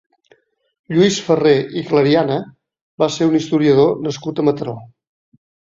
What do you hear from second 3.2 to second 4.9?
un historiador nascut a Mataró.